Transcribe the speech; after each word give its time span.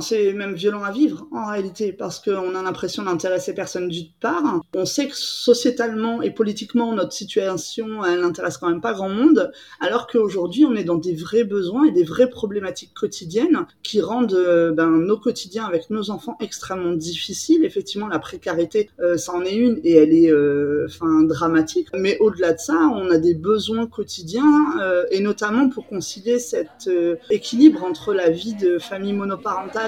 C'est 0.00 0.32
même 0.32 0.54
violent 0.54 0.82
à 0.82 0.90
vivre 0.90 1.26
en 1.32 1.46
réalité 1.46 1.92
parce 1.92 2.20
qu'on 2.20 2.54
a 2.54 2.62
l'impression 2.62 3.02
d'intéresser 3.02 3.54
personne 3.54 3.88
d'une 3.88 4.08
part. 4.20 4.60
On 4.74 4.84
sait 4.84 5.08
que 5.08 5.16
sociétalement 5.16 6.22
et 6.22 6.30
politiquement 6.30 6.94
notre 6.94 7.12
situation 7.12 8.04
elle 8.04 8.20
n'intéresse 8.20 8.58
quand 8.58 8.68
même 8.68 8.80
pas 8.80 8.92
grand 8.92 9.08
monde 9.08 9.50
alors 9.80 10.06
qu'aujourd'hui 10.06 10.64
on 10.64 10.74
est 10.74 10.84
dans 10.84 10.96
des 10.96 11.14
vrais 11.14 11.44
besoins 11.44 11.84
et 11.84 11.90
des 11.90 12.04
vraies 12.04 12.30
problématiques 12.30 12.94
quotidiennes 12.94 13.66
qui 13.82 14.00
rendent 14.00 14.34
euh, 14.34 14.72
ben, 14.72 14.88
nos 14.88 15.18
quotidiens 15.18 15.64
avec 15.64 15.90
nos 15.90 16.10
enfants 16.10 16.36
extrêmement 16.40 16.92
difficiles. 16.92 17.64
Effectivement 17.64 18.08
la 18.08 18.18
précarité 18.18 18.90
euh, 19.00 19.16
ça 19.16 19.32
en 19.32 19.42
est 19.42 19.56
une 19.56 19.80
et 19.84 19.94
elle 19.94 20.14
est 20.14 20.30
euh, 20.30 20.86
dramatique 21.24 21.88
mais 21.94 22.18
au-delà 22.18 22.52
de 22.52 22.58
ça 22.58 22.90
on 22.94 23.10
a 23.10 23.18
des 23.18 23.34
besoins 23.34 23.86
quotidiens 23.86 24.46
et 25.10 25.20
notamment 25.20 25.68
pour 25.68 25.86
concilier 25.86 26.38
cet 26.38 26.90
équilibre 27.30 27.84
entre 27.84 28.14
la 28.14 28.30
vie 28.30 28.54
de 28.54 28.78
famille 28.78 29.12
monoparentale 29.12 29.87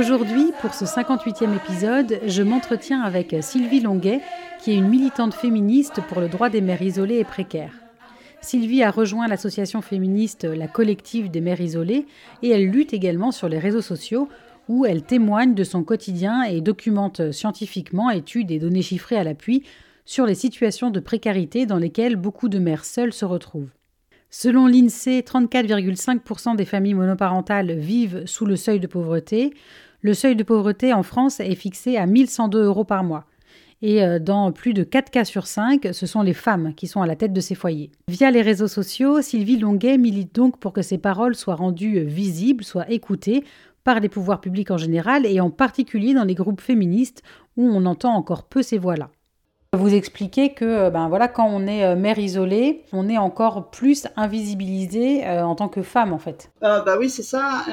Aujourd'hui, 0.00 0.46
pour 0.62 0.72
ce 0.72 0.86
58e 0.86 1.54
épisode, 1.54 2.20
je 2.26 2.42
m'entretiens 2.42 3.02
avec 3.02 3.36
Sylvie 3.42 3.80
Longuet, 3.80 4.22
qui 4.58 4.70
est 4.70 4.76
une 4.76 4.88
militante 4.88 5.34
féministe 5.34 6.00
pour 6.08 6.22
le 6.22 6.28
droit 6.30 6.48
des 6.48 6.62
mères 6.62 6.80
isolées 6.80 7.18
et 7.18 7.24
précaires. 7.24 7.74
Sylvie 8.40 8.82
a 8.82 8.90
rejoint 8.90 9.28
l'association 9.28 9.82
féministe 9.82 10.44
La 10.44 10.68
Collective 10.68 11.30
des 11.30 11.42
mères 11.42 11.60
isolées 11.60 12.06
et 12.42 12.48
elle 12.48 12.70
lutte 12.70 12.94
également 12.94 13.30
sur 13.30 13.50
les 13.50 13.58
réseaux 13.58 13.82
sociaux 13.82 14.30
où 14.68 14.86
elle 14.86 15.02
témoigne 15.02 15.52
de 15.52 15.64
son 15.64 15.84
quotidien 15.84 16.44
et 16.44 16.62
documente 16.62 17.30
scientifiquement, 17.30 18.08
études 18.08 18.50
et 18.52 18.58
données 18.58 18.80
chiffrées 18.80 19.18
à 19.18 19.24
l'appui, 19.24 19.64
sur 20.06 20.24
les 20.24 20.34
situations 20.34 20.88
de 20.88 21.00
précarité 21.00 21.66
dans 21.66 21.76
lesquelles 21.76 22.16
beaucoup 22.16 22.48
de 22.48 22.58
mères 22.58 22.86
seules 22.86 23.12
se 23.12 23.26
retrouvent. 23.26 23.68
Selon 24.30 24.68
l'INSEE, 24.68 25.22
34,5% 25.22 26.54
des 26.54 26.64
familles 26.64 26.94
monoparentales 26.94 27.72
vivent 27.72 28.22
sous 28.26 28.46
le 28.46 28.54
seuil 28.54 28.78
de 28.78 28.86
pauvreté. 28.86 29.52
Le 30.02 30.14
seuil 30.14 30.36
de 30.36 30.42
pauvreté 30.42 30.92
en 30.92 31.02
France 31.02 31.40
est 31.40 31.54
fixé 31.54 31.96
à 31.96 32.06
1102 32.06 32.64
euros 32.64 32.84
par 32.84 33.04
mois. 33.04 33.26
Et 33.82 34.02
euh, 34.02 34.18
dans 34.18 34.52
plus 34.52 34.74
de 34.74 34.82
4 34.82 35.10
cas 35.10 35.24
sur 35.24 35.46
5, 35.46 35.88
ce 35.92 36.06
sont 36.06 36.22
les 36.22 36.34
femmes 36.34 36.74
qui 36.74 36.86
sont 36.86 37.00
à 37.00 37.06
la 37.06 37.16
tête 37.16 37.32
de 37.32 37.40
ces 37.40 37.54
foyers. 37.54 37.90
Via 38.08 38.30
les 38.30 38.42
réseaux 38.42 38.68
sociaux, 38.68 39.22
Sylvie 39.22 39.58
Longuet 39.58 39.98
milite 39.98 40.34
donc 40.34 40.58
pour 40.58 40.72
que 40.72 40.82
ces 40.82 40.98
paroles 40.98 41.34
soient 41.34 41.54
rendues 41.54 42.00
visibles, 42.04 42.64
soient 42.64 42.90
écoutées 42.90 43.44
par 43.84 44.00
les 44.00 44.08
pouvoirs 44.10 44.40
publics 44.40 44.70
en 44.70 44.76
général 44.76 45.24
et 45.24 45.40
en 45.40 45.50
particulier 45.50 46.12
dans 46.14 46.24
les 46.24 46.34
groupes 46.34 46.60
féministes 46.60 47.22
où 47.56 47.64
on 47.64 47.86
entend 47.86 48.14
encore 48.14 48.44
peu 48.44 48.62
ces 48.62 48.78
voix-là. 48.78 49.10
Vous 49.78 49.94
expliquez 49.94 50.52
que 50.52 50.64
euh, 50.64 50.90
ben 50.90 51.08
voilà, 51.08 51.28
quand 51.28 51.46
on 51.46 51.68
est 51.68 51.84
euh, 51.84 51.94
mère 51.94 52.18
isolée, 52.18 52.82
on 52.92 53.08
est 53.08 53.18
encore 53.18 53.70
plus 53.70 54.08
invisibilisé 54.16 55.24
euh, 55.24 55.44
en 55.44 55.54
tant 55.54 55.68
que 55.68 55.82
femme 55.82 56.12
en 56.12 56.18
fait. 56.18 56.50
bah 56.60 56.96
oui, 56.98 57.08
c'est 57.08 57.22
ça. 57.22 57.64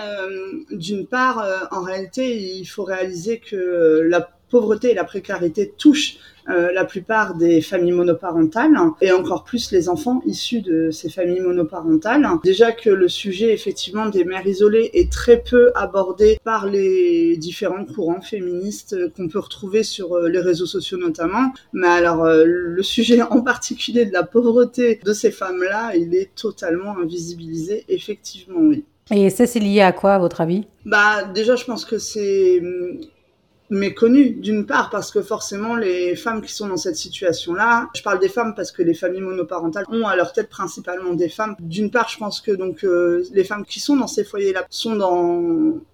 D'une 0.69 1.07
part, 1.07 1.43
en 1.71 1.81
réalité, 1.81 2.37
il 2.59 2.65
faut 2.65 2.83
réaliser 2.83 3.39
que 3.39 4.01
la 4.07 4.29
pauvreté 4.49 4.91
et 4.91 4.93
la 4.93 5.03
précarité 5.03 5.73
touchent 5.77 6.17
euh, 6.49 6.71
la 6.71 6.85
plupart 6.85 7.35
des 7.35 7.59
familles 7.59 7.91
monoparentales 7.91 8.73
et 9.01 9.11
encore 9.11 9.43
plus 9.43 9.71
les 9.73 9.89
enfants 9.89 10.21
issus 10.25 10.61
de 10.61 10.91
ces 10.91 11.09
familles 11.09 11.41
monoparentales. 11.41 12.25
Déjà 12.41 12.71
que 12.71 12.89
le 12.89 13.09
sujet 13.09 13.53
effectivement 13.53 14.05
des 14.07 14.23
mères 14.23 14.47
isolées 14.47 14.89
est 14.93 15.11
très 15.11 15.43
peu 15.43 15.71
abordé 15.75 16.39
par 16.45 16.65
les 16.65 17.35
différents 17.35 17.83
courants 17.83 18.21
féministes 18.21 18.95
qu'on 19.15 19.27
peut 19.27 19.39
retrouver 19.39 19.83
sur 19.83 20.13
euh, 20.13 20.29
les 20.29 20.39
réseaux 20.39 20.65
sociaux 20.65 20.97
notamment. 20.97 21.51
Mais 21.73 21.87
alors 21.87 22.23
euh, 22.23 22.45
le 22.45 22.83
sujet 22.83 23.21
en 23.21 23.41
particulier 23.41 24.05
de 24.05 24.13
la 24.13 24.23
pauvreté 24.23 25.01
de 25.03 25.11
ces 25.11 25.31
femmes-là, 25.31 25.97
il 25.97 26.15
est 26.15 26.33
totalement 26.33 26.97
invisibilisé 26.97 27.83
effectivement, 27.89 28.59
oui. 28.61 28.85
Et 29.11 29.29
ça, 29.29 29.47
c'est 29.47 29.59
lié 29.59 29.81
à 29.81 29.93
quoi, 29.93 30.15
à 30.15 30.19
votre 30.19 30.41
avis? 30.41 30.65
Bah, 30.85 31.23
déjà, 31.33 31.55
je 31.55 31.63
pense 31.63 31.85
que 31.85 31.97
c'est 31.97 32.59
hum, 32.59 32.99
méconnu 33.69 34.31
d'une 34.31 34.65
part 34.65 34.89
parce 34.89 35.11
que 35.11 35.21
forcément 35.21 35.75
les 35.75 36.15
femmes 36.15 36.41
qui 36.41 36.53
sont 36.53 36.67
dans 36.67 36.77
cette 36.77 36.95
situation-là, 36.95 37.89
je 37.95 38.01
parle 38.01 38.19
des 38.19 38.29
femmes 38.29 38.53
parce 38.55 38.71
que 38.71 38.81
les 38.81 38.93
familles 38.93 39.21
monoparentales 39.21 39.85
ont 39.89 40.07
à 40.07 40.15
leur 40.15 40.33
tête 40.33 40.49
principalement 40.49 41.13
des 41.13 41.29
femmes. 41.29 41.55
D'une 41.59 41.91
part, 41.91 42.09
je 42.09 42.17
pense 42.17 42.41
que 42.41 42.51
donc 42.51 42.83
euh, 42.83 43.23
les 43.33 43.43
femmes 43.43 43.65
qui 43.65 43.79
sont 43.79 43.95
dans 43.95 44.07
ces 44.07 44.23
foyers-là 44.23 44.65
sont 44.69 44.95
dans 44.95 45.43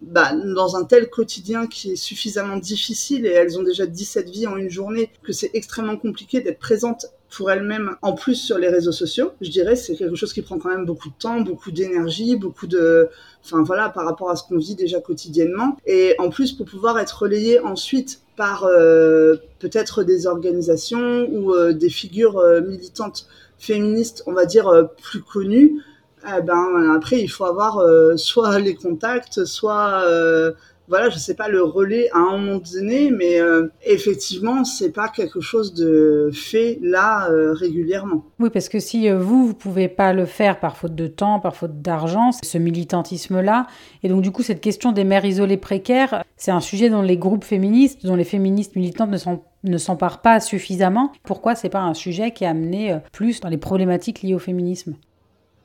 bah, 0.01 0.33
dans 0.33 0.75
un 0.75 0.83
tel 0.83 1.09
quotidien 1.09 1.67
qui 1.67 1.93
est 1.93 1.95
suffisamment 1.95 2.57
difficile 2.57 3.25
et 3.25 3.31
elles 3.31 3.57
ont 3.57 3.63
déjà 3.63 3.85
17 3.85 4.29
vies 4.29 4.47
en 4.47 4.57
une 4.57 4.69
journée 4.69 5.09
que 5.23 5.33
c'est 5.33 5.51
extrêmement 5.53 5.97
compliqué 5.97 6.41
d'être 6.41 6.59
présente 6.59 7.07
pour 7.35 7.49
elle-même 7.49 7.95
en 8.01 8.13
plus 8.13 8.35
sur 8.35 8.57
les 8.57 8.69
réseaux 8.69 8.91
sociaux. 8.91 9.31
Je 9.41 9.49
dirais 9.49 9.75
c'est 9.75 9.95
quelque 9.95 10.15
chose 10.15 10.33
qui 10.33 10.41
prend 10.41 10.59
quand 10.59 10.69
même 10.69 10.85
beaucoup 10.85 11.09
de 11.09 11.15
temps, 11.17 11.41
beaucoup 11.41 11.71
d'énergie, 11.71 12.35
beaucoup 12.35 12.67
de 12.67 13.09
enfin 13.43 13.63
voilà 13.63 13.89
par 13.89 14.05
rapport 14.05 14.29
à 14.29 14.35
ce 14.35 14.43
qu'on 14.43 14.57
vit 14.57 14.75
déjà 14.75 14.99
quotidiennement 15.01 15.77
et 15.85 16.15
en 16.19 16.29
plus 16.29 16.53
pour 16.53 16.65
pouvoir 16.65 16.99
être 16.99 17.23
relayé 17.23 17.59
ensuite 17.59 18.21
par 18.35 18.65
euh, 18.65 19.35
peut-être 19.59 20.03
des 20.03 20.27
organisations 20.27 21.27
ou 21.31 21.53
euh, 21.53 21.73
des 21.73 21.89
figures 21.89 22.37
euh, 22.37 22.61
militantes 22.61 23.27
féministes, 23.57 24.23
on 24.27 24.33
va 24.33 24.45
dire 24.45 24.69
plus 25.01 25.21
connues, 25.21 25.81
eh 26.27 26.41
ben 26.41 26.93
après 26.93 27.21
il 27.21 27.29
faut 27.29 27.45
avoir 27.45 27.81
soit 28.17 28.59
les 28.59 28.75
contacts, 28.75 29.45
soit 29.45 30.03
voilà, 30.87 31.09
je 31.09 31.17
sais 31.17 31.33
pas 31.33 31.47
le 31.47 31.63
relais 31.63 32.09
à 32.11 32.17
un 32.17 32.37
moment 32.37 32.61
donné, 32.73 33.09
mais 33.09 33.39
euh, 33.39 33.67
effectivement, 33.85 34.63
c'est 34.65 34.91
pas 34.91 35.07
quelque 35.07 35.39
chose 35.39 35.73
de 35.73 36.29
fait 36.33 36.79
là 36.81 37.29
euh, 37.29 37.53
régulièrement. 37.53 38.25
Oui, 38.39 38.49
parce 38.49 38.69
que 38.69 38.79
si 38.79 39.09
euh, 39.09 39.17
vous 39.17 39.47
vous 39.47 39.53
pouvez 39.53 39.87
pas 39.87 40.13
le 40.13 40.25
faire 40.25 40.59
par 40.59 40.75
faute 40.75 40.95
de 40.95 41.07
temps, 41.07 41.39
par 41.39 41.55
faute 41.55 41.81
d'argent, 41.81 42.31
ce 42.31 42.57
militantisme-là, 42.57 43.67
et 44.03 44.09
donc 44.09 44.21
du 44.21 44.31
coup 44.31 44.43
cette 44.43 44.61
question 44.61 44.91
des 44.91 45.03
mères 45.03 45.25
isolées 45.25 45.57
précaires, 45.57 46.23
c'est 46.35 46.51
un 46.51 46.59
sujet 46.59 46.89
dont 46.89 47.01
les 47.01 47.17
groupes 47.17 47.45
féministes, 47.45 48.05
dont 48.05 48.15
les 48.15 48.23
féministes 48.23 48.75
militantes 48.75 49.09
ne 49.09 49.17
sont 49.17 49.41
ne 49.65 49.77
s'emparent 49.77 50.21
pas 50.21 50.41
suffisamment. 50.41 51.13
Pourquoi 51.23 51.55
c'est 51.55 51.69
pas 51.69 51.79
un 51.79 51.93
sujet 51.93 52.31
qui 52.31 52.43
est 52.43 52.47
amené 52.47 52.97
plus 53.13 53.39
dans 53.39 53.47
les 53.47 53.57
problématiques 53.57 54.21
liées 54.21 54.33
au 54.33 54.39
féminisme? 54.39 54.95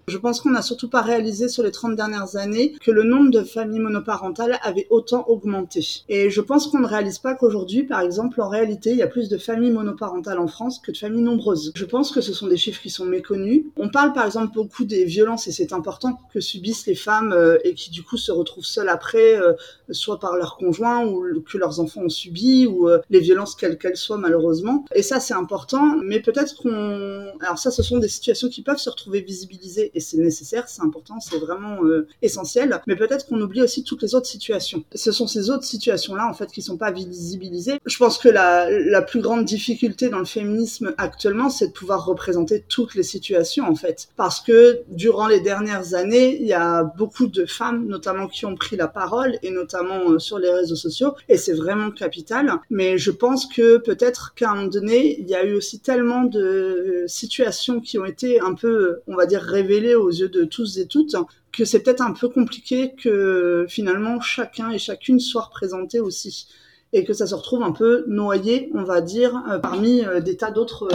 Je 0.09 0.19
pense 0.19 0.41
qu'on 0.41 0.51
n'a 0.51 0.63
surtout 0.63 0.89
pas 0.89 1.03
réalisé 1.03 1.49
sur 1.49 1.63
les 1.63 1.71
30 1.71 1.95
dernières 1.97 2.37
années 2.37 2.73
que 2.81 2.91
le 2.91 3.03
nombre 3.03 3.31
de 3.31 3.43
familles 3.43 3.81
monoparentales 3.81 4.59
avait 4.63 4.87
autant 4.91 5.27
augmenté. 5.29 6.03
Et 6.09 6.31
je 6.31 6.41
pense 6.41 6.67
qu'on 6.67 6.81
ne 6.81 6.87
réalise 6.87 7.19
pas 7.19 7.35
qu'aujourd'hui, 7.35 7.85
par 7.85 8.01
exemple, 8.01 8.41
en 8.41 8.49
réalité, 8.49 8.91
il 8.91 8.97
y 8.97 9.03
a 9.03 9.07
plus 9.07 9.29
de 9.29 9.39
familles 9.39 9.71
monoparentales 9.71 10.39
en 10.39 10.49
France 10.49 10.79
que 10.79 10.93
de 10.93 10.97
familles 10.97 11.23
nombreuses. 11.23 11.73
Je 11.75 11.85
pense 11.85 12.11
que 12.11 12.21
ce 12.21 12.33
sont 12.33 12.49
des 12.49 12.57
chiffres 12.57 12.81
qui 12.81 12.91
sont 12.91 13.05
méconnus. 13.05 13.65
On 13.77 13.89
parle 13.89 14.13
par 14.13 14.27
exemple 14.27 14.55
beaucoup 14.55 14.85
des 14.85 15.05
violences, 15.05 15.47
et 15.47 15.53
c'est 15.53 15.73
important, 15.73 16.19
que 16.33 16.41
subissent 16.41 16.87
les 16.87 16.95
femmes 16.95 17.33
euh, 17.33 17.59
et 17.65 17.75
qui 17.75 17.91
du 17.91 18.03
coup 18.03 18.17
se 18.17 18.33
retrouvent 18.33 18.65
seules 18.65 18.89
après, 18.89 19.41
euh, 19.41 19.53
soit 19.91 20.19
par 20.19 20.37
leur 20.37 20.57
conjoint 20.57 21.07
ou 21.07 21.25
que 21.41 21.59
leurs 21.59 21.81
enfants 21.81 22.03
ont 22.03 22.09
subi, 22.09 22.67
ou 22.67 22.89
euh, 22.89 22.99
les 23.11 23.21
violences 23.21 23.55
quelles 23.55 23.79
qu'elles 23.79 23.97
soient 23.97 24.19
malheureusement. 24.19 24.85
Et 24.95 25.03
ça 25.03 25.21
c'est 25.21 25.35
important, 25.35 25.97
mais 26.03 26.21
peut-être 26.21 26.57
qu'on... 26.57 27.29
Alors 27.41 27.59
ça 27.59 27.71
ce 27.71 27.83
sont 27.83 27.99
des 27.99 28.09
situations 28.09 28.49
qui 28.49 28.63
peuvent 28.63 28.79
se 28.79 28.91
retrouver 28.91 29.21
visibilisées 29.21 29.91
et 29.99 30.01
c'est 30.01 30.19
nécessaire, 30.19 30.69
c'est 30.69 30.83
important, 30.83 31.19
c'est 31.19 31.39
vraiment 31.39 31.83
euh, 31.83 32.07
essentiel. 32.23 32.81
Mais 32.87 32.95
peut-être 32.95 33.27
qu'on 33.27 33.41
oublie 33.41 33.63
aussi 33.63 33.83
toutes 33.83 34.03
les 34.03 34.15
autres 34.15 34.29
situations. 34.29 34.85
Ce 34.95 35.11
sont 35.11 35.27
ces 35.27 35.51
autres 35.51 35.65
situations-là, 35.65 36.29
en 36.29 36.35
fait, 36.35 36.53
qui 36.53 36.63
sont 36.63 36.77
pas 36.77 36.93
visibilisées. 36.93 37.81
Je 37.85 37.99
pense 37.99 38.17
que 38.19 38.29
la, 38.29 39.03
plus 39.03 39.21
grande 39.21 39.45
difficulté 39.45 40.09
dans 40.09 40.21
le 40.21 40.25
féminisme 40.25 40.95
actuellement, 40.99 41.51
c'est 41.51 41.69
de 41.69 41.73
pouvoir 41.73 42.05
représenter 42.05 42.65
toutes 42.69 42.95
les 42.95 43.03
situations, 43.03 43.65
en 43.69 43.75
fait. 43.75 44.09
Parce 44.17 44.41
que 44.41 44.83
durant 44.89 45.27
les 45.27 45.41
dernières 45.41 45.95
années, 45.95 46.39
il 46.41 46.47
y 46.47 46.53
a 46.53 46.85
beaucoup 46.85 47.27
de 47.27 47.45
femmes, 47.45 47.87
notamment, 47.89 48.29
qui 48.29 48.47
ont 48.47 48.55
pris 48.55 48.77
la 48.77 48.87
parole, 48.87 49.37
et 49.43 49.51
notamment 49.51 50.11
euh, 50.11 50.21
sur 50.21 50.39
les 50.39 50.51
réseaux 50.51 50.77
sociaux, 50.77 51.15
et 51.29 51.37
c'est 51.37 51.55
vraiment 51.55 51.91
capital. 51.91 52.53
Mais 52.71 52.99
je 52.99 53.11
pense 53.11 53.47
que 53.47 53.79
peut-être 53.79 54.35
qu'à 54.37 54.53
un 54.53 54.55
moment 54.55 54.69
donné, 54.69 55.19
il 55.19 55.29
y 55.29 55.35
a 55.35 55.45
eu 55.45 55.55
aussi 55.55 55.81
tellement 55.81 56.23
de 56.23 57.05
situations 57.09 57.81
qui 57.81 57.99
ont 57.99 58.05
été 58.05 58.41
un 58.41 58.55
peu, 58.55 59.01
on 59.09 59.17
va 59.17 59.27
dire, 59.27 59.43
révélées 59.43 59.88
aux 59.95 60.11
yeux 60.11 60.29
de 60.29 60.45
tous 60.45 60.79
et 60.79 60.87
toutes 60.87 61.17
que 61.53 61.65
c'est 61.65 61.81
peut-être 61.81 62.03
un 62.03 62.13
peu 62.13 62.29
compliqué 62.29 62.95
que 62.95 63.67
finalement 63.69 64.21
chacun 64.21 64.71
et 64.71 64.79
chacune 64.79 65.21
soit 65.21 65.43
représenté 65.43 66.01
aussi. 66.01 66.49
et 66.93 67.05
que 67.05 67.13
ça 67.13 67.27
se 67.27 67.35
retrouve 67.35 67.63
un 67.63 67.73
peu 67.73 68.05
noyé, 68.09 68.71
on 68.75 68.83
va 68.83 69.01
dire, 69.01 69.43
parmi 69.63 70.03
des 70.25 70.37
tas 70.37 70.51
d'autres 70.51 70.89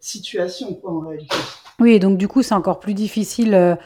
situations, 0.00 0.74
quoi, 0.74 0.92
en 0.92 1.00
réalité. 1.00 1.36
Oui, 1.80 1.98
donc 1.98 2.18
du 2.18 2.28
coup, 2.28 2.42
c'est 2.42 2.54
encore 2.54 2.78
plus 2.78 2.94
difficile 2.94 3.78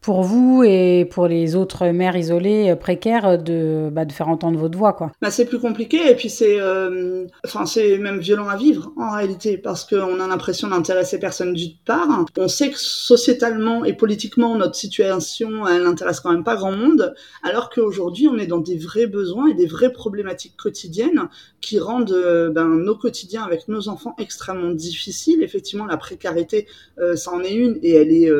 pour 0.00 0.22
vous 0.22 0.62
et 0.64 1.06
pour 1.10 1.26
les 1.26 1.56
autres 1.56 1.86
mères 1.88 2.16
isolées 2.16 2.70
euh, 2.70 2.76
précaires 2.76 3.42
de, 3.42 3.90
bah, 3.92 4.06
de 4.06 4.12
faire 4.12 4.28
entendre 4.28 4.58
votre 4.58 4.78
voix 4.78 4.94
quoi. 4.94 5.12
Bah, 5.20 5.30
c'est 5.30 5.44
plus 5.44 5.58
compliqué 5.58 6.10
et 6.10 6.14
puis 6.14 6.30
c'est 6.30 6.58
euh, 6.58 7.26
c'est 7.66 7.98
même 7.98 8.18
violent 8.18 8.48
à 8.48 8.56
vivre 8.56 8.92
en 8.96 9.10
réalité 9.12 9.58
parce 9.58 9.84
qu'on 9.84 10.18
a 10.20 10.26
l'impression 10.26 10.68
d'intéresser 10.68 11.18
personne 11.18 11.52
d'une 11.52 11.76
part. 11.84 12.24
On 12.38 12.48
sait 12.48 12.70
que 12.70 12.78
sociétalement 12.78 13.84
et 13.84 13.92
politiquement 13.92 14.56
notre 14.56 14.74
situation 14.74 15.66
elle 15.66 15.82
n'intéresse 15.82 16.20
quand 16.20 16.32
même 16.32 16.44
pas 16.44 16.56
grand 16.56 16.72
monde 16.72 17.14
alors 17.42 17.68
qu'aujourd'hui 17.68 18.26
on 18.26 18.38
est 18.38 18.46
dans 18.46 18.58
des 18.58 18.78
vrais 18.78 19.06
besoins 19.06 19.48
et 19.48 19.54
des 19.54 19.66
vraies 19.66 19.92
problématiques 19.92 20.56
quotidiennes 20.56 21.28
qui 21.60 21.78
rendent 21.78 22.12
euh, 22.12 22.50
ben, 22.50 22.64
nos 22.64 22.96
quotidiens 22.96 23.42
avec 23.42 23.68
nos 23.68 23.88
enfants 23.88 24.14
extrêmement 24.18 24.70
difficiles. 24.70 25.42
Effectivement 25.42 25.84
la 25.84 25.98
précarité 25.98 26.66
ça 27.14 27.32
en 27.32 27.40
est 27.40 27.54
une 27.54 27.78
et 27.82 27.94
elle 27.94 28.12
est 28.12 28.30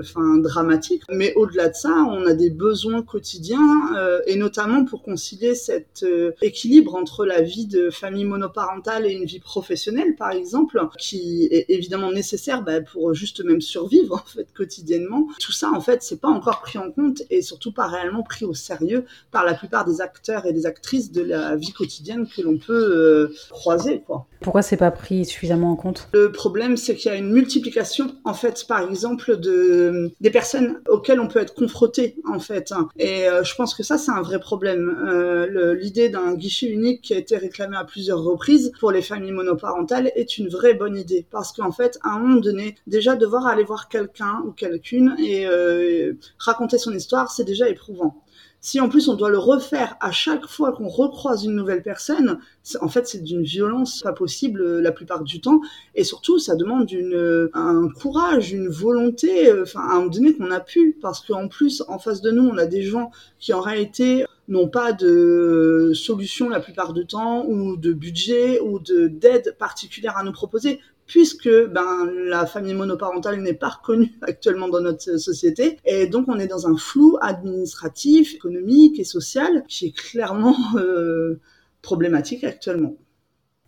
enfin 0.00 0.38
dramatique 0.38 1.05
mais 1.10 1.32
au-delà 1.34 1.68
de 1.68 1.74
ça, 1.74 1.90
on 2.08 2.26
a 2.26 2.34
des 2.34 2.50
besoins 2.50 3.02
quotidiens 3.02 3.94
euh, 3.96 4.20
et 4.26 4.36
notamment 4.36 4.84
pour 4.84 5.02
concilier 5.02 5.54
cet 5.54 6.02
euh, 6.02 6.32
équilibre 6.42 6.94
entre 6.94 7.24
la 7.24 7.42
vie 7.42 7.66
de 7.66 7.90
famille 7.90 8.24
monoparentale 8.24 9.06
et 9.06 9.12
une 9.12 9.24
vie 9.24 9.40
professionnelle, 9.40 10.16
par 10.16 10.30
exemple, 10.30 10.80
qui 10.98 11.48
est 11.50 11.66
évidemment 11.68 12.10
nécessaire 12.10 12.62
bah, 12.62 12.80
pour 12.80 13.14
juste 13.14 13.44
même 13.44 13.60
survivre 13.60 14.14
en 14.26 14.28
fait 14.28 14.46
quotidiennement. 14.54 15.28
Tout 15.40 15.52
ça, 15.52 15.70
en 15.70 15.80
fait, 15.80 16.02
c'est 16.02 16.20
pas 16.20 16.28
encore 16.28 16.60
pris 16.60 16.78
en 16.78 16.90
compte 16.90 17.22
et 17.30 17.42
surtout 17.42 17.72
pas 17.72 17.86
réellement 17.86 18.22
pris 18.22 18.44
au 18.44 18.54
sérieux 18.54 19.04
par 19.30 19.44
la 19.44 19.54
plupart 19.54 19.84
des 19.84 20.00
acteurs 20.00 20.46
et 20.46 20.52
des 20.52 20.66
actrices 20.66 21.12
de 21.12 21.22
la 21.22 21.56
vie 21.56 21.72
quotidienne 21.72 22.26
que 22.26 22.42
l'on 22.42 22.58
peut 22.58 22.72
euh, 22.72 23.34
croiser, 23.50 24.02
quoi. 24.06 24.26
Pourquoi 24.40 24.62
c'est 24.62 24.76
pas 24.76 24.90
pris 24.90 25.24
suffisamment 25.24 25.72
en 25.72 25.76
compte? 25.76 26.08
Le 26.12 26.30
problème, 26.30 26.76
c'est 26.76 26.94
qu'il 26.94 27.10
y 27.10 27.14
a 27.14 27.18
une 27.18 27.30
multiplication, 27.30 28.14
en 28.24 28.34
fait, 28.34 28.66
par 28.68 28.80
exemple, 28.80 29.38
de 29.38 30.12
des 30.20 30.30
personnes 30.30 30.80
auxquelles 30.96 31.20
on 31.20 31.28
peut 31.28 31.40
être 31.40 31.54
confronté 31.54 32.16
en 32.26 32.38
fait. 32.40 32.72
Et 32.98 33.28
euh, 33.28 33.44
je 33.44 33.54
pense 33.54 33.74
que 33.74 33.82
ça 33.82 33.98
c'est 33.98 34.10
un 34.10 34.22
vrai 34.22 34.40
problème. 34.40 34.96
Euh, 35.08 35.74
l'idée 35.74 36.08
d'un 36.08 36.34
guichet 36.34 36.66
unique 36.66 37.02
qui 37.02 37.14
a 37.14 37.18
été 37.18 37.36
réclamé 37.36 37.76
à 37.76 37.84
plusieurs 37.84 38.22
reprises 38.22 38.72
pour 38.80 38.90
les 38.90 39.02
familles 39.02 39.32
monoparentales 39.32 40.10
est 40.16 40.38
une 40.38 40.48
vraie 40.48 40.74
bonne 40.74 40.96
idée 40.96 41.26
parce 41.30 41.52
qu'en 41.52 41.72
fait 41.72 41.98
à 42.02 42.10
un 42.10 42.18
moment 42.18 42.40
donné 42.40 42.76
déjà 42.86 43.14
devoir 43.16 43.46
aller 43.46 43.64
voir 43.64 43.88
quelqu'un 43.88 44.42
ou 44.46 44.52
quelqu'une 44.52 45.14
et 45.18 45.46
euh, 45.46 46.14
raconter 46.38 46.78
son 46.78 46.92
histoire 46.92 47.30
c'est 47.30 47.44
déjà 47.44 47.68
éprouvant. 47.68 48.22
Si 48.66 48.80
en 48.80 48.88
plus 48.88 49.08
on 49.08 49.14
doit 49.14 49.30
le 49.30 49.38
refaire 49.38 49.96
à 50.00 50.10
chaque 50.10 50.44
fois 50.48 50.72
qu'on 50.72 50.88
recroise 50.88 51.44
une 51.44 51.54
nouvelle 51.54 51.84
personne, 51.84 52.40
en 52.80 52.88
fait 52.88 53.06
c'est 53.06 53.22
d'une 53.22 53.44
violence 53.44 54.00
pas 54.02 54.12
possible 54.12 54.60
euh, 54.60 54.80
la 54.80 54.90
plupart 54.90 55.22
du 55.22 55.40
temps. 55.40 55.60
Et 55.94 56.02
surtout 56.02 56.40
ça 56.40 56.56
demande 56.56 56.92
euh, 56.92 57.48
un 57.54 57.88
courage, 57.88 58.50
une 58.50 58.68
volonté, 58.68 59.48
euh, 59.48 59.62
enfin 59.62 59.82
à 59.82 59.92
un 59.92 59.98
moment 59.98 60.08
donné 60.08 60.34
qu'on 60.34 60.50
a 60.50 60.58
pu. 60.58 60.98
Parce 61.00 61.24
qu'en 61.24 61.46
plus 61.46 61.84
en 61.86 62.00
face 62.00 62.22
de 62.22 62.32
nous 62.32 62.44
on 62.44 62.58
a 62.58 62.66
des 62.66 62.82
gens 62.82 63.12
qui 63.38 63.52
en 63.52 63.60
réalité 63.60 64.24
n'ont 64.48 64.68
pas 64.68 64.92
de 64.92 65.92
solution 65.94 66.48
la 66.48 66.58
plupart 66.58 66.92
du 66.92 67.06
temps 67.06 67.46
ou 67.46 67.76
de 67.76 67.92
budget 67.92 68.58
ou 68.58 68.80
de 68.80 69.06
d'aide 69.06 69.54
particulière 69.60 70.16
à 70.16 70.24
nous 70.24 70.32
proposer 70.32 70.80
puisque 71.06 71.48
ben, 71.48 72.10
la 72.26 72.46
famille 72.46 72.74
monoparentale 72.74 73.40
n'est 73.40 73.54
pas 73.54 73.68
reconnue 73.68 74.12
actuellement 74.22 74.68
dans 74.68 74.80
notre 74.80 75.18
société. 75.18 75.78
Et 75.84 76.06
donc 76.06 76.26
on 76.28 76.38
est 76.38 76.48
dans 76.48 76.66
un 76.66 76.76
flou 76.76 77.16
administratif, 77.20 78.34
économique 78.34 78.98
et 78.98 79.04
social 79.04 79.64
qui 79.68 79.86
est 79.86 79.96
clairement 79.96 80.56
euh, 80.76 81.40
problématique 81.82 82.44
actuellement. 82.44 82.96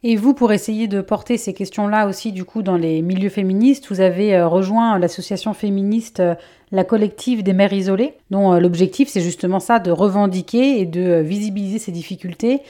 Et 0.04 0.14
vous, 0.14 0.32
pour 0.32 0.52
essayer 0.52 0.86
de 0.86 1.00
porter 1.00 1.36
ces 1.36 1.52
questions-là 1.52 2.06
aussi, 2.06 2.30
du 2.30 2.44
coup, 2.44 2.62
dans 2.62 2.76
les 2.76 3.02
milieux 3.02 3.30
féministes, 3.30 3.88
vous 3.88 4.00
avez 4.00 4.36
euh, 4.36 4.46
rejoint 4.46 4.96
l'association 4.96 5.54
féministe 5.54 6.20
euh, 6.20 6.36
La 6.70 6.84
Collective 6.84 7.42
des 7.42 7.52
Mères 7.52 7.72
Isolées, 7.72 8.14
dont 8.30 8.60
l'objectif, 8.60 9.08
c'est 9.08 9.20
justement 9.20 9.58
ça, 9.58 9.80
de 9.80 9.90
revendiquer 9.90 10.78
et 10.78 10.86
de 10.86 11.20
visibiliser 11.20 11.80
ces 11.80 11.90
difficultés 11.90 12.62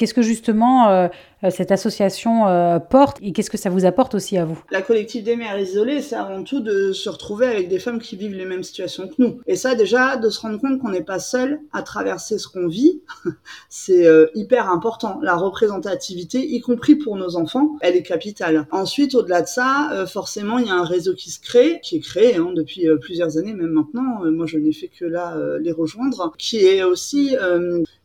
Qu'est-ce 0.00 0.14
que 0.14 0.22
justement 0.22 1.10
cette 1.48 1.72
association 1.72 2.48
euh, 2.48 2.78
porte 2.78 3.16
et 3.22 3.32
qu'est-ce 3.32 3.48
que 3.48 3.56
ça 3.56 3.70
vous 3.70 3.86
apporte 3.86 4.14
aussi 4.14 4.36
à 4.36 4.44
vous? 4.44 4.60
La 4.70 4.82
collective 4.82 5.24
des 5.24 5.36
mères 5.36 5.58
isolées, 5.58 6.02
c'est 6.02 6.16
avant 6.16 6.42
tout 6.42 6.60
de 6.60 6.92
se 6.92 7.08
retrouver 7.08 7.46
avec 7.46 7.68
des 7.68 7.78
femmes 7.78 7.98
qui 7.98 8.16
vivent 8.16 8.34
les 8.34 8.44
mêmes 8.44 8.62
situations 8.62 9.08
que 9.08 9.14
nous. 9.18 9.40
Et 9.46 9.56
ça, 9.56 9.74
déjà, 9.74 10.16
de 10.16 10.28
se 10.28 10.40
rendre 10.40 10.60
compte 10.60 10.78
qu'on 10.80 10.90
n'est 10.90 11.02
pas 11.02 11.18
seul 11.18 11.60
à 11.72 11.82
traverser 11.82 12.36
ce 12.38 12.48
qu'on 12.48 12.68
vit, 12.68 13.00
c'est 13.70 14.06
hyper 14.34 14.70
important. 14.70 15.18
La 15.22 15.36
représentativité, 15.36 16.44
y 16.44 16.60
compris 16.60 16.96
pour 16.96 17.16
nos 17.16 17.36
enfants, 17.36 17.76
elle 17.80 17.96
est 17.96 18.02
capitale. 18.02 18.66
Ensuite, 18.70 19.14
au-delà 19.14 19.42
de 19.42 19.48
ça, 19.48 20.04
forcément, 20.06 20.58
il 20.58 20.66
y 20.66 20.70
a 20.70 20.74
un 20.74 20.84
réseau 20.84 21.14
qui 21.14 21.30
se 21.30 21.40
crée, 21.40 21.80
qui 21.82 21.96
est 21.96 22.00
créé 22.00 22.36
hein, 22.36 22.52
depuis 22.54 22.86
plusieurs 23.00 23.38
années, 23.38 23.54
même 23.54 23.70
maintenant. 23.70 24.24
moi, 24.30 24.46
je 24.46 24.58
n'ai 24.58 24.72
fait 24.72 24.88
que 24.88 25.04
là 25.04 25.36
les 25.60 25.72
rejoindre, 25.72 26.32
qui 26.38 26.58
est 26.66 26.82
aussi 26.82 27.36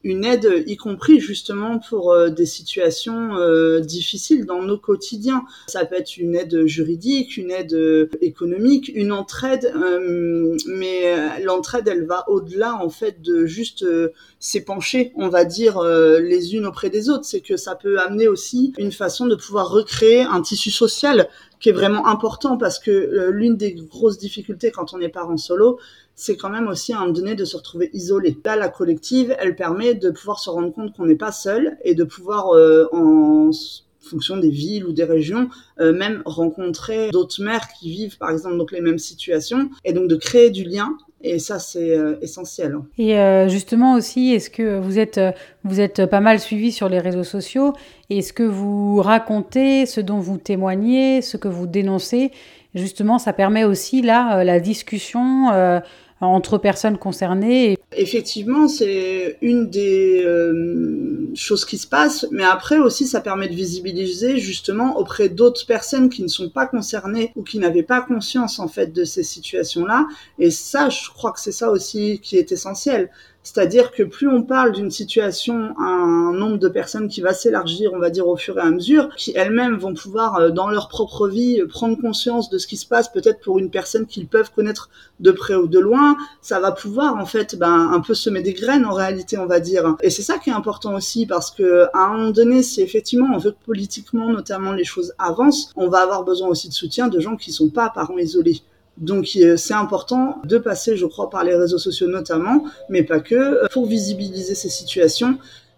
une 0.05 0.23
aide, 0.23 0.63
y 0.67 0.77
compris 0.77 1.19
justement 1.19 1.79
pour 1.79 2.11
euh, 2.11 2.29
des 2.29 2.45
situations 2.45 3.24
euh, 3.33 3.79
difficiles 3.79 4.45
dans 4.45 4.61
nos 4.61 4.77
quotidiens. 4.77 5.43
Ça 5.67 5.85
peut 5.85 5.95
être 5.95 6.17
une 6.17 6.35
aide 6.35 6.65
juridique, 6.65 7.37
une 7.37 7.51
aide 7.51 7.73
euh, 7.73 8.09
économique, 8.21 8.91
une 8.93 9.11
entraide, 9.11 9.73
mais 10.67 11.41
l'entraide, 11.43 11.87
elle 11.87 12.05
va 12.05 12.29
au-delà 12.29 12.75
en 12.75 12.89
fait 12.89 13.21
de 13.21 13.45
juste 13.45 13.85
s'épancher, 14.39 15.11
on 15.15 15.29
va 15.29 15.45
dire, 15.45 15.81
les 15.81 16.55
unes 16.55 16.65
auprès 16.65 16.89
des 16.89 17.09
autres. 17.09 17.25
C'est 17.25 17.41
que 17.41 17.57
ça 17.57 17.75
peut 17.75 17.99
amener 17.99 18.27
aussi 18.27 18.73
une 18.77 18.91
façon 18.91 19.25
de 19.25 19.35
pouvoir 19.35 19.69
recréer 19.69 20.21
un 20.21 20.41
tissu 20.41 20.71
social 20.71 21.27
qui 21.59 21.69
est 21.69 21.73
vraiment 21.73 22.07
important 22.07 22.57
parce 22.57 22.79
que 22.79 23.29
l'une 23.31 23.57
des 23.57 23.73
grosses 23.73 24.17
difficultés 24.17 24.71
quand 24.71 24.93
on 24.93 24.99
est 24.99 25.09
parent 25.09 25.37
solo, 25.37 25.79
c'est 26.15 26.37
quand 26.37 26.49
même 26.49 26.67
aussi 26.67 26.93
un 26.93 27.09
donné 27.09 27.35
de 27.35 27.43
se 27.45 27.57
retrouver 27.57 27.89
isolé. 27.93 28.37
Là, 28.45 28.55
la 28.55 28.69
collective, 28.69 29.35
elle 29.37 29.55
permet 29.55 29.93
de 29.93 30.09
pouvoir 30.09 30.39
se 30.39 30.49
rendre 30.49 30.73
compte 30.73 30.95
qu'on 30.95 31.05
n'est 31.05 31.15
pas 31.15 31.33
seul 31.33 31.77
et 31.83 31.93
de 31.93 32.05
pouvoir, 32.05 32.53
euh, 32.53 32.87
en 32.93 33.51
fonction 33.99 34.37
des 34.37 34.49
villes 34.49 34.85
ou 34.85 34.93
des 34.93 35.03
régions, 35.03 35.49
euh, 35.79 35.91
même 35.91 36.21
rencontrer 36.25 37.09
d'autres 37.09 37.43
mères 37.43 37.67
qui 37.79 37.89
vivent 37.89 38.17
par 38.17 38.29
exemple 38.29 38.55
donc 38.55 38.71
les 38.71 38.79
mêmes 38.79 38.99
situations 38.99 39.69
et 39.83 39.93
donc 39.93 40.07
de 40.07 40.15
créer 40.15 40.51
du 40.51 40.63
lien 40.63 40.95
et 41.21 41.39
ça, 41.39 41.57
c'est 41.57 41.97
euh, 41.97 42.17
essentiel. 42.21 42.77
Et 42.99 43.15
justement 43.49 43.95
aussi, 43.95 44.33
est-ce 44.33 44.51
que 44.51 44.77
vous 44.77 44.99
êtes, 44.99 45.19
vous 45.63 45.79
êtes 45.81 46.05
pas 46.05 46.19
mal 46.19 46.39
suivi 46.39 46.71
sur 46.71 46.87
les 46.87 46.99
réseaux 46.99 47.23
sociaux? 47.23 47.73
Est-ce 48.11 48.31
que 48.31 48.43
vous 48.43 49.01
racontez 49.01 49.87
ce 49.87 50.01
dont 50.01 50.19
vous 50.19 50.37
témoignez, 50.37 51.23
ce 51.23 51.37
que 51.37 51.47
vous 51.47 51.65
dénoncez? 51.65 52.31
Justement, 52.75 53.17
ça 53.17 53.33
permet 53.33 53.63
aussi 53.63 54.03
là 54.03 54.43
la 54.43 54.59
discussion 54.59 55.49
entre 56.21 56.57
personnes 56.57 56.97
concernées. 56.97 57.77
Effectivement, 57.91 58.67
c'est 58.67 59.37
une 59.41 59.69
des 59.69 60.23
euh, 60.23 61.29
choses 61.35 61.65
qui 61.65 61.77
se 61.77 61.87
passent, 61.87 62.25
mais 62.31 62.43
après 62.43 62.77
aussi, 62.77 63.05
ça 63.05 63.21
permet 63.21 63.47
de 63.47 63.55
visibiliser 63.55 64.37
justement 64.37 64.97
auprès 64.97 65.29
d'autres 65.29 65.65
personnes 65.65 66.09
qui 66.09 66.23
ne 66.23 66.27
sont 66.27 66.49
pas 66.49 66.67
concernées 66.67 67.31
ou 67.35 67.43
qui 67.43 67.59
n'avaient 67.59 67.83
pas 67.83 68.01
conscience 68.01 68.59
en 68.59 68.67
fait 68.67 68.93
de 68.93 69.03
ces 69.03 69.23
situations-là. 69.23 70.07
Et 70.39 70.51
ça, 70.51 70.89
je 70.89 71.09
crois 71.09 71.31
que 71.31 71.39
c'est 71.39 71.51
ça 71.51 71.69
aussi 71.69 72.19
qui 72.21 72.37
est 72.37 72.51
essentiel. 72.51 73.09
C'est-à-dire 73.45 73.91
que 73.91 74.01
plus 74.01 74.27
on 74.27 74.41
parle 74.41 74.71
d'une 74.71 74.89
situation 74.89 75.75
un 75.77 76.33
nombre 76.33 76.57
de 76.57 76.67
personnes 76.67 77.07
qui 77.07 77.21
va 77.21 77.31
s'élargir, 77.31 77.91
on 77.93 77.99
va 77.99 78.09
dire 78.09 78.27
au 78.27 78.35
fur 78.35 78.57
et 78.57 78.61
à 78.61 78.71
mesure, 78.71 79.09
qui 79.15 79.33
elles-mêmes 79.35 79.77
vont 79.77 79.93
pouvoir 79.93 80.37
euh, 80.37 80.49
dans 80.49 80.67
leur 80.67 80.89
propre 80.89 81.27
vie 81.27 81.61
euh, 81.61 81.67
prendre 81.67 81.95
conscience 81.95 82.49
de 82.49 82.57
ce 82.57 82.65
qui 82.65 82.75
se 82.75 82.87
passe 82.87 83.07
peut-être 83.07 83.41
pour 83.41 83.59
une 83.59 83.69
personne 83.69 84.07
qu'ils 84.07 84.27
peuvent 84.27 84.51
connaître 84.51 84.89
de 85.19 85.29
près 85.29 85.53
ou 85.53 85.67
de 85.67 85.77
loin, 85.77 86.17
ça 86.41 86.59
va 86.59 86.71
pouvoir 86.71 87.17
en 87.17 87.27
fait 87.27 87.55
ben, 87.55 87.91
un 87.93 87.99
peu 87.99 88.15
semer 88.15 88.41
des 88.41 88.53
graines 88.53 88.83
en 88.83 88.93
réalité 88.93 89.37
on 89.37 89.45
va 89.45 89.59
dire. 89.59 89.95
Et 90.01 90.09
c'est 90.09 90.23
ça 90.23 90.39
qui 90.39 90.49
est 90.49 90.53
important 90.53 90.95
aussi 90.95 91.27
parce 91.27 91.51
que 91.51 91.85
à 91.93 91.99
un 91.99 92.17
moment 92.17 92.31
donné, 92.31 92.63
si 92.63 92.81
effectivement 92.81 93.27
on 93.31 93.37
veut 93.37 93.51
que 93.51 93.63
politiquement 93.63 94.27
notamment 94.29 94.73
les 94.73 94.85
choses 94.85 95.13
avancent, 95.19 95.71
on 95.75 95.87
va 95.87 95.99
avoir 95.99 96.23
besoin 96.23 96.47
aussi 96.47 96.67
de 96.67 96.73
soutien 96.73 97.09
de 97.09 97.19
gens 97.19 97.35
qui 97.35 97.51
sont 97.51 97.69
pas 97.69 97.91
parents 97.91 98.17
isolés. 98.17 98.63
Donc 98.97 99.27
c'est 99.57 99.73
important 99.73 100.39
de 100.45 100.57
passer, 100.57 100.95
je 100.95 101.05
crois, 101.05 101.29
par 101.29 101.43
les 101.43 101.55
réseaux 101.55 101.77
sociaux 101.77 102.07
notamment, 102.07 102.63
mais 102.89 103.03
pas 103.03 103.19
que, 103.19 103.35
euh, 103.35 103.67
pour 103.71 103.85
visibiliser 103.87 104.55
ces 104.55 104.69
situations 104.69 105.37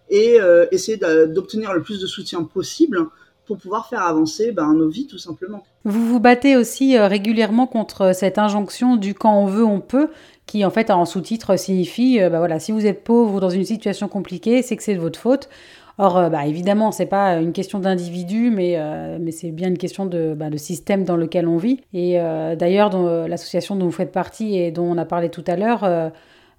et 0.09 0.39
euh, 0.39 0.65
essayer 0.71 0.97
d'obtenir 0.97 1.73
le 1.73 1.81
plus 1.81 1.99
de 1.99 2.07
soutien 2.07 2.43
possible 2.43 3.07
pour 3.45 3.57
pouvoir 3.57 3.87
faire 3.87 4.01
avancer 4.01 4.51
ben, 4.51 4.73
nos 4.73 4.89
vies 4.89 5.07
tout 5.07 5.17
simplement. 5.17 5.63
Vous 5.83 6.05
vous 6.05 6.19
battez 6.19 6.57
aussi 6.57 6.97
euh, 6.97 7.07
régulièrement 7.07 7.65
contre 7.65 8.13
cette 8.13 8.37
injonction 8.37 8.97
du 8.97 9.13
quand 9.13 9.41
on 9.41 9.47
veut, 9.47 9.65
on 9.65 9.79
peut, 9.79 10.09
qui 10.45 10.63
en 10.63 10.69
fait 10.69 10.91
en 10.91 11.05
sous-titre 11.05 11.57
signifie, 11.57 12.19
ben 12.19 12.37
voilà, 12.37 12.59
si 12.59 12.71
vous 12.71 12.85
êtes 12.85 13.03
pauvre 13.03 13.35
ou 13.35 13.39
dans 13.39 13.49
une 13.49 13.65
situation 13.65 14.07
compliquée, 14.07 14.61
c'est 14.61 14.77
que 14.77 14.83
c'est 14.83 14.95
de 14.95 15.01
votre 15.01 15.19
faute. 15.19 15.49
Or, 15.99 16.17
euh, 16.17 16.29
bah, 16.29 16.45
évidemment, 16.45 16.91
c'est 16.91 17.07
pas 17.07 17.37
une 17.39 17.53
question 17.53 17.79
d'individu, 17.79 18.51
mais, 18.51 18.75
euh, 18.77 19.17
mais 19.19 19.31
c'est 19.31 19.49
bien 19.51 19.67
une 19.67 19.79
question 19.79 20.05
de, 20.05 20.35
bah, 20.35 20.49
de, 20.51 20.57
système 20.57 21.03
dans 21.03 21.17
lequel 21.17 21.47
on 21.47 21.57
vit. 21.57 21.81
Et 21.93 22.19
euh, 22.19 22.55
d'ailleurs, 22.55 22.95
l'association 23.27 23.75
dont 23.75 23.85
vous 23.85 23.91
faites 23.91 24.11
partie 24.11 24.57
et 24.57 24.71
dont 24.71 24.85
on 24.85 24.97
a 24.97 25.05
parlé 25.05 25.29
tout 25.29 25.43
à 25.47 25.55
l'heure, 25.55 26.11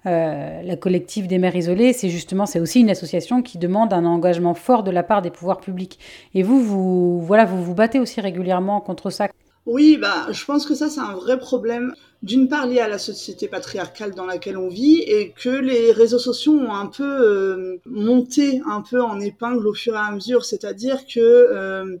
la 0.05 0.75
collective 0.75 1.27
des 1.27 1.37
mères 1.37 1.55
isolées, 1.55 1.93
c'est 1.93 2.09
justement, 2.09 2.45
c'est 2.45 2.59
aussi 2.59 2.81
une 2.81 2.89
association 2.89 3.41
qui 3.41 3.57
demande 3.57 3.93
un 3.93 4.05
engagement 4.05 4.53
fort 4.53 4.83
de 4.83 4.91
la 4.91 5.03
part 5.03 5.21
des 5.21 5.29
pouvoirs 5.29 5.59
publics. 5.59 5.99
Et 6.33 6.43
vous, 6.43 6.61
vous, 6.61 7.21
voilà, 7.21 7.45
vous 7.45 7.63
vous 7.63 7.75
battez 7.75 7.99
aussi 7.99 8.19
régulièrement 8.19 8.81
contre 8.81 9.09
ça. 9.09 9.27
Oui, 9.65 9.97
bah, 10.01 10.27
je 10.31 10.43
pense 10.45 10.65
que 10.65 10.75
ça, 10.75 10.89
c'est 10.89 10.99
un 10.99 11.13
vrai 11.13 11.37
problème. 11.37 11.93
D'une 12.21 12.49
part, 12.49 12.67
lié 12.67 12.79
à 12.79 12.89
la 12.89 12.97
société 12.97 13.47
patriarcale 13.47 14.13
dans 14.13 14.25
laquelle 14.25 14.57
on 14.57 14.67
vit 14.67 14.99
et 14.99 15.31
que 15.31 15.49
les 15.49 15.93
réseaux 15.93 16.19
sociaux 16.19 16.53
ont 16.53 16.73
un 16.73 16.87
peu 16.87 17.03
euh, 17.03 17.77
monté 17.85 18.61
un 18.65 18.81
peu 18.81 19.01
en 19.01 19.21
épingle 19.21 19.65
au 19.65 19.73
fur 19.73 19.95
et 19.95 19.99
à 19.99 20.11
mesure. 20.11 20.43
C'est-à-dire 20.43 21.05
que 21.05 21.19
euh, 21.19 21.97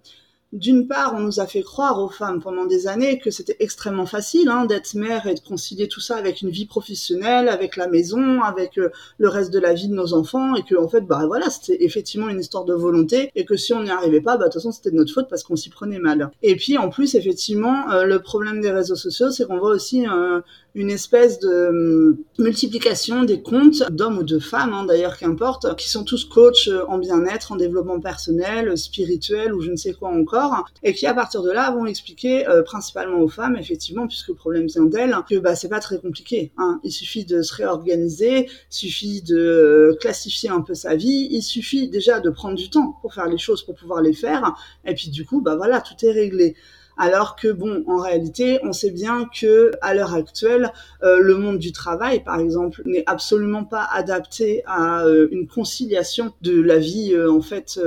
d'une 0.51 0.87
part, 0.87 1.13
on 1.15 1.19
nous 1.19 1.39
a 1.39 1.45
fait 1.45 1.61
croire 1.61 2.01
aux 2.01 2.09
femmes 2.09 2.41
pendant 2.41 2.65
des 2.65 2.87
années 2.87 3.19
que 3.19 3.29
c'était 3.29 3.57
extrêmement 3.59 4.07
facile 4.07 4.49
hein, 4.49 4.65
d'être 4.65 4.95
mère 4.95 5.27
et 5.27 5.35
de 5.35 5.39
concilier 5.39 5.87
tout 5.87 5.99
ça 5.99 6.15
avec 6.15 6.41
une 6.41 6.49
vie 6.49 6.65
professionnelle, 6.65 7.47
avec 7.49 7.75
la 7.75 7.87
maison, 7.87 8.41
avec 8.41 8.79
euh, 8.79 8.89
le 9.19 9.29
reste 9.29 9.51
de 9.53 9.59
la 9.59 9.73
vie 9.73 9.87
de 9.87 9.93
nos 9.93 10.13
enfants, 10.13 10.55
et 10.55 10.63
que 10.63 10.75
en 10.75 10.87
fait, 10.87 11.01
bah 11.01 11.25
voilà, 11.27 11.51
c'était 11.51 11.83
effectivement 11.83 12.29
une 12.29 12.39
histoire 12.39 12.65
de 12.65 12.73
volonté, 12.73 13.29
et 13.35 13.45
que 13.45 13.55
si 13.55 13.73
on 13.73 13.83
n'y 13.83 13.91
arrivait 13.91 14.21
pas, 14.21 14.37
bah 14.37 14.45
de 14.45 14.49
toute 14.49 14.53
façon 14.55 14.71
c'était 14.71 14.89
de 14.89 14.95
notre 14.95 15.13
faute 15.13 15.27
parce 15.29 15.43
qu'on 15.43 15.55
s'y 15.55 15.69
prenait 15.69 15.99
mal. 15.99 16.31
Et 16.41 16.55
puis 16.55 16.79
en 16.79 16.89
plus, 16.89 17.13
effectivement, 17.13 17.91
euh, 17.91 18.05
le 18.05 18.19
problème 18.19 18.59
des 18.59 18.71
réseaux 18.71 18.95
sociaux, 18.95 19.29
c'est 19.29 19.45
qu'on 19.45 19.59
voit 19.59 19.71
aussi 19.71 20.07
euh, 20.07 20.41
une 20.75 20.89
espèce 20.91 21.39
de 21.39 21.67
hum, 21.67 22.17
multiplication 22.37 23.23
des 23.23 23.41
comptes 23.41 23.83
d'hommes 23.91 24.19
ou 24.19 24.23
de 24.23 24.39
femmes, 24.39 24.73
hein, 24.73 24.85
d'ailleurs 24.85 25.17
qu'importe, 25.17 25.75
qui 25.75 25.89
sont 25.89 26.03
tous 26.03 26.25
coachs 26.25 26.69
en 26.87 26.97
bien-être, 26.97 27.51
en 27.51 27.55
développement 27.55 27.99
personnel, 27.99 28.77
spirituel 28.77 29.53
ou 29.53 29.61
je 29.61 29.71
ne 29.71 29.75
sais 29.75 29.93
quoi 29.93 30.09
encore, 30.09 30.65
et 30.83 30.93
qui 30.93 31.05
à 31.07 31.13
partir 31.13 31.41
de 31.43 31.51
là 31.51 31.71
vont 31.71 31.85
expliquer 31.85 32.47
euh, 32.47 32.61
principalement 32.61 33.19
aux 33.19 33.27
femmes, 33.27 33.55
effectivement, 33.57 34.07
puisque 34.07 34.29
le 34.29 34.35
problème 34.35 34.67
vient 34.67 34.85
d'elles, 34.85 35.15
que 35.29 35.35
bah 35.35 35.55
c'est 35.55 35.69
pas 35.69 35.79
très 35.79 35.99
compliqué. 35.99 36.51
Hein. 36.57 36.79
Il 36.83 36.91
suffit 36.91 37.25
de 37.25 37.41
se 37.41 37.53
réorganiser, 37.53 38.45
il 38.45 38.49
suffit 38.69 39.21
de 39.21 39.37
euh, 39.37 39.97
classifier 39.99 40.49
un 40.49 40.61
peu 40.61 40.73
sa 40.73 40.95
vie, 40.95 41.27
il 41.31 41.41
suffit 41.41 41.89
déjà 41.89 42.19
de 42.19 42.29
prendre 42.29 42.55
du 42.55 42.69
temps 42.69 42.97
pour 43.01 43.13
faire 43.13 43.27
les 43.27 43.37
choses, 43.37 43.63
pour 43.63 43.75
pouvoir 43.75 44.01
les 44.01 44.13
faire, 44.13 44.55
et 44.85 44.93
puis 44.93 45.09
du 45.09 45.25
coup 45.25 45.41
bah 45.41 45.55
voilà 45.55 45.81
tout 45.81 45.93
est 46.05 46.11
réglé 46.11 46.55
alors 46.99 47.37
que 47.37 47.47
bon, 47.47 47.85
en 47.87 47.97
réalité, 47.97 48.59
on 48.63 48.73
sait 48.73 48.91
bien 48.91 49.29
que 49.33 49.71
à 49.81 49.93
l'heure 49.93 50.13
actuelle, 50.13 50.73
euh, 51.01 51.19
le 51.21 51.37
monde 51.37 51.57
du 51.57 51.71
travail, 51.71 52.21
par 52.25 52.41
exemple, 52.41 52.81
n'est 52.85 53.05
absolument 53.07 53.63
pas 53.63 53.87
adapté 53.89 54.63
à 54.65 55.05
euh, 55.05 55.29
une 55.31 55.47
conciliation 55.47 56.33
de 56.41 56.61
la 56.61 56.77
vie 56.77 57.13
euh, 57.13 57.31
en 57.31 57.39
fait 57.41 57.79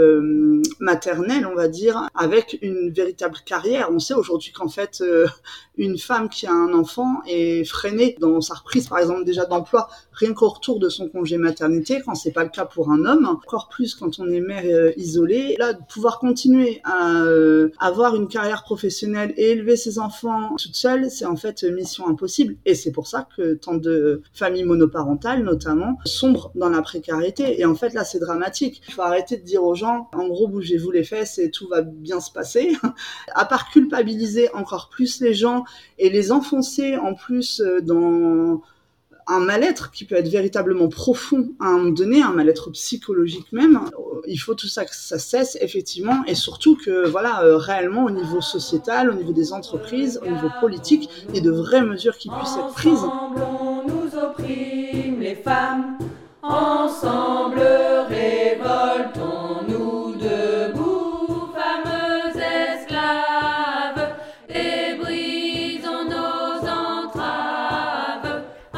maternelle, 0.80 1.46
on 1.46 1.54
va 1.54 1.68
dire, 1.68 2.08
avec 2.14 2.58
une 2.62 2.90
véritable 2.90 3.36
carrière. 3.44 3.90
On 3.92 3.98
sait 3.98 4.14
aujourd'hui 4.14 4.50
qu'en 4.50 4.68
fait, 4.68 5.04
une 5.76 5.98
femme 5.98 6.30
qui 6.30 6.46
a 6.46 6.52
un 6.52 6.72
enfant 6.72 7.20
est 7.26 7.64
freinée 7.64 8.16
dans 8.18 8.40
sa 8.40 8.54
reprise, 8.54 8.88
par 8.88 8.98
exemple, 8.98 9.24
déjà 9.24 9.44
d'emploi, 9.44 9.88
rien 10.12 10.32
qu'au 10.34 10.48
retour 10.48 10.78
de 10.78 10.88
son 10.88 11.08
congé 11.08 11.36
maternité, 11.36 12.02
quand 12.04 12.14
c'est 12.14 12.32
pas 12.32 12.44
le 12.44 12.50
cas 12.50 12.64
pour 12.64 12.90
un 12.90 13.04
homme, 13.04 13.26
encore 13.26 13.68
plus 13.68 13.94
quand 13.94 14.18
on 14.18 14.28
est 14.30 14.40
mère 14.40 14.64
isolée. 14.96 15.56
Là, 15.58 15.72
de 15.72 15.80
pouvoir 15.88 16.18
continuer 16.18 16.80
à 16.84 17.22
avoir 17.78 18.16
une 18.16 18.28
carrière 18.28 18.62
professionnelle 18.62 19.32
et 19.36 19.50
élever 19.50 19.76
ses 19.76 19.98
enfants 19.98 20.54
toute 20.56 20.76
seule, 20.76 21.10
c'est 21.10 21.24
en 21.24 21.36
fait 21.36 21.62
mission 21.64 22.08
impossible. 22.08 22.56
Et 22.64 22.74
c'est 22.74 22.92
pour 22.92 23.06
ça 23.06 23.26
que 23.36 23.54
tant 23.54 23.74
de 23.74 24.22
familles 24.32 24.64
monoparentales, 24.64 25.42
notamment, 25.42 25.98
sombrent 26.04 26.52
dans 26.54 26.68
la 26.68 26.82
précarité. 26.82 27.60
Et 27.60 27.64
en 27.64 27.74
fait, 27.74 27.94
là, 27.94 28.04
c'est 28.04 28.18
dramatique. 28.18 28.82
Il 28.88 28.94
faut 28.94 29.02
arrêter 29.02 29.36
de 29.36 29.42
dire 29.42 29.64
aux 29.64 29.74
gens, 29.74 30.08
en 30.14 30.28
gros, 30.28 30.48
bougez-vous 30.48 30.90
les 30.90 31.04
fesses 31.04 31.38
et 31.38 31.50
tout 31.50 31.68
va 31.68 31.82
bien 31.82 32.20
se 32.20 32.30
passer. 32.30 32.76
à 33.34 33.44
part 33.44 33.70
culpabiliser 33.70 34.52
encore 34.54 34.88
plus 34.88 35.20
les 35.20 35.34
gens 35.34 35.64
et 35.98 36.10
les 36.10 36.32
enfoncer 36.32 36.96
en 36.96 37.14
plus 37.14 37.62
dans 37.82 38.60
un 39.26 39.40
mal-être 39.40 39.90
qui 39.90 40.04
peut 40.04 40.14
être 40.14 40.28
véritablement 40.28 40.88
profond 40.88 41.50
à 41.60 41.66
un 41.66 41.78
moment 41.78 41.90
donné, 41.90 42.22
un 42.22 42.32
mal-être 42.32 42.70
psychologique 42.70 43.52
même. 43.52 43.80
Il 44.26 44.38
faut 44.38 44.54
tout 44.54 44.68
ça 44.68 44.84
que 44.84 44.94
ça 44.94 45.18
cesse 45.18 45.56
effectivement 45.60 46.24
et 46.26 46.34
surtout 46.34 46.76
que 46.76 47.08
voilà 47.08 47.42
euh, 47.42 47.56
réellement 47.56 48.04
au 48.04 48.10
niveau 48.10 48.40
sociétal, 48.40 49.10
au 49.10 49.14
niveau 49.14 49.32
des 49.32 49.52
entreprises, 49.52 50.20
au 50.22 50.30
niveau 50.30 50.48
politique, 50.60 51.08
il 51.28 51.34
y 51.34 51.38
ait 51.38 51.42
de 51.42 51.50
vraies 51.50 51.82
mesures 51.82 52.16
qui 52.16 52.28
puissent 52.28 52.56
être 52.56 52.74
prises. 52.74 53.71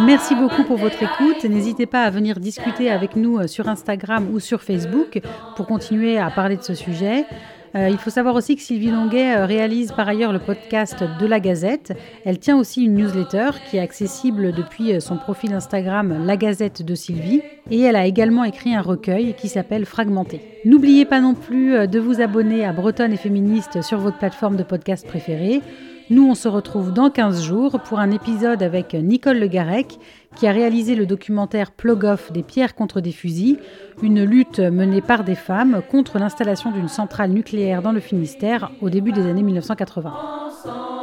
Merci 0.00 0.34
beaucoup 0.34 0.64
pour 0.64 0.76
votre 0.76 1.00
écoute. 1.02 1.44
N'hésitez 1.44 1.86
pas 1.86 2.02
à 2.02 2.10
venir 2.10 2.40
discuter 2.40 2.90
avec 2.90 3.14
nous 3.14 3.38
euh, 3.38 3.46
sur 3.46 3.68
Instagram 3.68 4.26
ou 4.32 4.40
sur 4.40 4.60
Facebook 4.60 5.20
pour 5.56 5.66
continuer 5.66 6.18
à 6.18 6.30
parler 6.30 6.56
de 6.56 6.62
ce 6.62 6.74
sujet. 6.74 7.24
Euh, 7.76 7.88
il 7.88 7.98
faut 7.98 8.10
savoir 8.10 8.34
aussi 8.34 8.56
que 8.56 8.62
Sylvie 8.62 8.90
Longuet 8.90 9.36
euh, 9.36 9.46
réalise 9.46 9.92
par 9.92 10.08
ailleurs 10.08 10.32
le 10.32 10.40
podcast 10.40 11.04
de 11.20 11.26
la 11.26 11.38
Gazette. 11.38 11.92
Elle 12.24 12.40
tient 12.40 12.58
aussi 12.58 12.84
une 12.84 12.94
newsletter 12.94 13.50
qui 13.70 13.76
est 13.76 13.80
accessible 13.80 14.52
depuis 14.52 15.00
son 15.00 15.16
profil 15.16 15.52
Instagram 15.52 16.26
La 16.26 16.36
Gazette 16.36 16.82
de 16.82 16.94
Sylvie. 16.96 17.42
Et 17.70 17.80
elle 17.82 17.96
a 17.96 18.04
également 18.04 18.42
écrit 18.42 18.74
un 18.74 18.82
recueil 18.82 19.34
qui 19.34 19.48
s'appelle 19.48 19.86
Fragmenté. 19.86 20.40
N'oubliez 20.64 21.04
pas 21.04 21.20
non 21.20 21.34
plus 21.34 21.86
de 21.86 21.98
vous 22.00 22.20
abonner 22.20 22.64
à 22.64 22.72
Bretonne 22.72 23.12
et 23.12 23.16
Féministe 23.16 23.80
sur 23.82 23.98
votre 23.98 24.18
plateforme 24.18 24.56
de 24.56 24.64
podcast 24.64 25.06
préférée. 25.06 25.62
Nous, 26.10 26.28
on 26.28 26.34
se 26.34 26.48
retrouve 26.48 26.92
dans 26.92 27.08
15 27.08 27.42
jours 27.42 27.80
pour 27.80 27.98
un 27.98 28.10
épisode 28.10 28.62
avec 28.62 28.92
Nicole 28.92 29.38
Le 29.38 29.46
Garec, 29.46 29.98
qui 30.36 30.46
a 30.46 30.52
réalisé 30.52 30.96
le 30.96 31.06
documentaire 31.06 31.70
Plug 31.70 32.04
Off 32.04 32.30
des 32.30 32.42
pierres 32.42 32.74
contre 32.74 33.00
des 33.00 33.12
fusils, 33.12 33.58
une 34.02 34.22
lutte 34.22 34.60
menée 34.60 35.00
par 35.00 35.24
des 35.24 35.34
femmes 35.34 35.80
contre 35.90 36.18
l'installation 36.18 36.70
d'une 36.72 36.88
centrale 36.88 37.30
nucléaire 37.30 37.80
dans 37.80 37.92
le 37.92 38.00
Finistère 38.00 38.70
au 38.82 38.90
début 38.90 39.12
des 39.12 39.26
années 39.26 39.42
1980. 39.42 40.93